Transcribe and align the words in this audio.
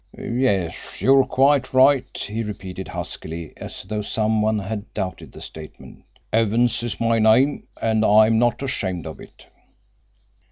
"Yes, 0.17 0.99
you're 1.03 1.25
quite 1.27 1.75
right," 1.75 2.17
he 2.17 2.41
repeated 2.41 2.87
huskily, 2.87 3.53
as 3.55 3.83
though 3.83 4.01
some 4.01 4.41
one 4.41 4.57
had 4.57 4.91
doubted 4.95 5.31
the 5.31 5.41
statement. 5.41 6.05
"Evans 6.33 6.81
is 6.81 6.99
my 6.99 7.19
name 7.19 7.67
and 7.79 8.03
I'm 8.03 8.39
not 8.39 8.63
ashamed 8.63 9.05
of 9.05 9.19
it." 9.19 9.45